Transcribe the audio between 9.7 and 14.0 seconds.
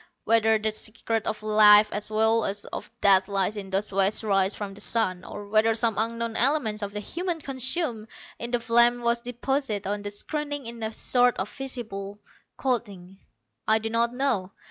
on the screening in a sort of invisible coating, I do